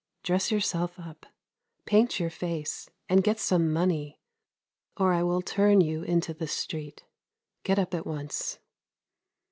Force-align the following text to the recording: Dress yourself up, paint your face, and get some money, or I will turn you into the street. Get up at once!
Dress 0.23 0.49
yourself 0.51 0.99
up, 0.99 1.27
paint 1.85 2.19
your 2.19 2.31
face, 2.31 2.89
and 3.07 3.23
get 3.23 3.39
some 3.39 3.71
money, 3.71 4.19
or 4.97 5.13
I 5.13 5.21
will 5.21 5.43
turn 5.43 5.79
you 5.79 6.01
into 6.01 6.33
the 6.33 6.47
street. 6.47 7.03
Get 7.61 7.77
up 7.77 7.93
at 7.93 8.07
once! 8.07 8.57